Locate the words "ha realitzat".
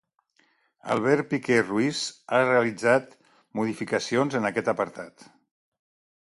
2.29-3.13